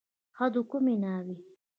ښه 0.35 0.45
د 0.53 0.55
کومې 0.69 0.95
ناوې. 1.03 1.37